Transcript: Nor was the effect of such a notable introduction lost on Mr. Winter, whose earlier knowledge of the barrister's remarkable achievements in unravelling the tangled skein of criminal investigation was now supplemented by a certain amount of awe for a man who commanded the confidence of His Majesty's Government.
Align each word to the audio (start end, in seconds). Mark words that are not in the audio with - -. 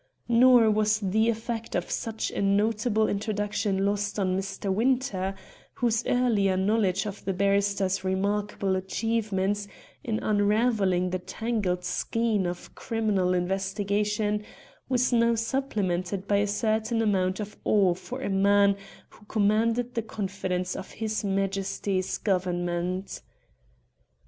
Nor 0.27 0.71
was 0.71 0.97
the 0.99 1.29
effect 1.29 1.75
of 1.75 1.91
such 1.91 2.31
a 2.31 2.41
notable 2.41 3.07
introduction 3.07 3.85
lost 3.85 4.17
on 4.17 4.35
Mr. 4.35 4.73
Winter, 4.73 5.35
whose 5.75 6.03
earlier 6.07 6.57
knowledge 6.57 7.05
of 7.05 7.23
the 7.23 7.33
barrister's 7.35 8.03
remarkable 8.03 8.75
achievements 8.75 9.67
in 10.03 10.17
unravelling 10.23 11.11
the 11.11 11.19
tangled 11.19 11.83
skein 11.85 12.47
of 12.47 12.73
criminal 12.73 13.35
investigation 13.35 14.43
was 14.89 15.13
now 15.13 15.35
supplemented 15.35 16.27
by 16.27 16.37
a 16.37 16.47
certain 16.47 16.99
amount 17.03 17.39
of 17.39 17.55
awe 17.63 17.93
for 17.93 18.21
a 18.23 18.29
man 18.31 18.75
who 19.09 19.25
commanded 19.25 19.93
the 19.93 20.01
confidence 20.01 20.75
of 20.75 20.93
His 20.93 21.23
Majesty's 21.23 22.17
Government. 22.17 23.21